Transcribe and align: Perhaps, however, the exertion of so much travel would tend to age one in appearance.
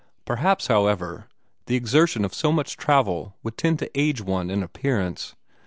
Perhaps, 0.25 0.65
however, 0.65 1.27
the 1.67 1.75
exertion 1.75 2.25
of 2.25 2.33
so 2.33 2.51
much 2.51 2.75
travel 2.75 3.35
would 3.43 3.55
tend 3.55 3.77
to 3.77 3.91
age 3.93 4.19
one 4.19 4.49
in 4.49 4.63
appearance. 4.63 5.35